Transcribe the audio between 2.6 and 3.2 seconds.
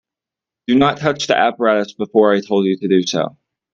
you to do